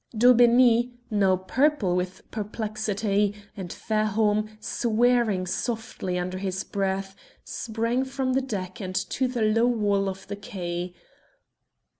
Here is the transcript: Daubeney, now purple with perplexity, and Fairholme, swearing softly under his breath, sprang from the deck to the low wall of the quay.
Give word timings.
Daubeney, 0.17 0.93
now 1.11 1.35
purple 1.37 1.95
with 1.95 2.23
perplexity, 2.31 3.35
and 3.55 3.71
Fairholme, 3.71 4.49
swearing 4.59 5.45
softly 5.45 6.17
under 6.17 6.39
his 6.39 6.63
breath, 6.63 7.15
sprang 7.43 8.03
from 8.03 8.33
the 8.33 8.41
deck 8.41 8.79
to 9.09 9.27
the 9.27 9.43
low 9.43 9.67
wall 9.67 10.09
of 10.09 10.25
the 10.25 10.35
quay. 10.35 10.95